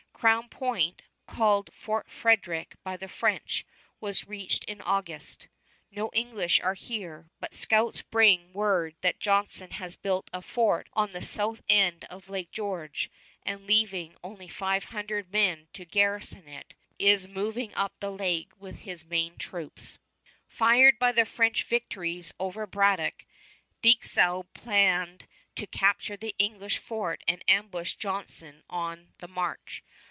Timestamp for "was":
3.99-4.27